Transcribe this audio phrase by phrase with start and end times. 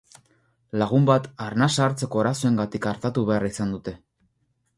[0.81, 3.95] Lagun bat arnasa hartzeko arazoengatik artatu behar izan dute.